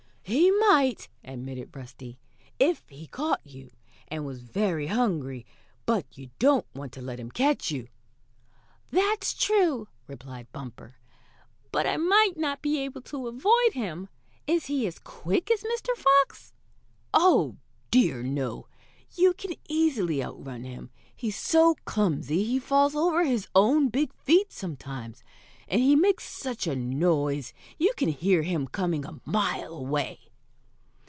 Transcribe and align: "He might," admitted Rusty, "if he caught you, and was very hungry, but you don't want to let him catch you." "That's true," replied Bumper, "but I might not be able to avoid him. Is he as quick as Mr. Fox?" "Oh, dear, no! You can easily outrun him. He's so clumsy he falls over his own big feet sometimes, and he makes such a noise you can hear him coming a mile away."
"He 0.23 0.49
might," 0.49 1.09
admitted 1.25 1.75
Rusty, 1.75 2.17
"if 2.57 2.87
he 2.87 3.05
caught 3.07 3.45
you, 3.45 3.69
and 4.07 4.25
was 4.25 4.39
very 4.39 4.87
hungry, 4.87 5.45
but 5.85 6.05
you 6.17 6.29
don't 6.39 6.65
want 6.73 6.93
to 6.93 7.01
let 7.01 7.19
him 7.19 7.29
catch 7.29 7.69
you." 7.69 7.89
"That's 8.91 9.33
true," 9.33 9.89
replied 10.07 10.49
Bumper, 10.53 10.95
"but 11.73 11.85
I 11.85 11.97
might 11.97 12.37
not 12.37 12.61
be 12.61 12.79
able 12.79 13.01
to 13.01 13.27
avoid 13.27 13.73
him. 13.73 14.07
Is 14.47 14.67
he 14.67 14.87
as 14.87 14.99
quick 14.99 15.51
as 15.51 15.63
Mr. 15.63 15.89
Fox?" 15.97 16.53
"Oh, 17.13 17.57
dear, 17.89 18.23
no! 18.23 18.67
You 19.15 19.33
can 19.33 19.55
easily 19.67 20.23
outrun 20.23 20.63
him. 20.63 20.91
He's 21.13 21.35
so 21.35 21.75
clumsy 21.83 22.43
he 22.45 22.57
falls 22.57 22.95
over 22.95 23.25
his 23.25 23.49
own 23.53 23.89
big 23.89 24.13
feet 24.13 24.53
sometimes, 24.53 25.25
and 25.67 25.79
he 25.81 25.95
makes 25.95 26.25
such 26.25 26.67
a 26.67 26.75
noise 26.75 27.53
you 27.77 27.93
can 27.95 28.09
hear 28.09 28.41
him 28.43 28.67
coming 28.67 29.05
a 29.05 29.21
mile 29.25 29.73
away." 29.73 30.19